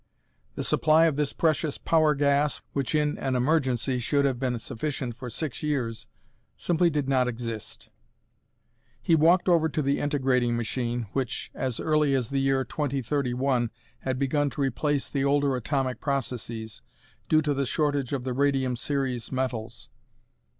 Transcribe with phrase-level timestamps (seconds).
[0.55, 5.15] The supply of this precious power gas, which in an emergency should have been sufficient
[5.15, 6.07] for six years,
[6.57, 7.89] simply did not exist.
[8.99, 13.69] He walked over to the integrating machine, which as early as the year 2031
[13.99, 16.81] had begun to replace the older atomic processes,
[17.29, 19.89] due to the shortage of the radium series metals.